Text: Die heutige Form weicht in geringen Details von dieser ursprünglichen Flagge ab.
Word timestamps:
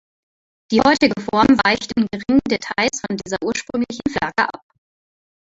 Die 0.71 0.81
heutige 0.81 1.13
Form 1.21 1.45
weicht 1.63 1.91
in 1.95 2.07
geringen 2.11 2.41
Details 2.49 3.01
von 3.07 3.17
dieser 3.23 3.37
ursprünglichen 3.43 4.01
Flagge 4.11 4.49
ab. 4.51 4.63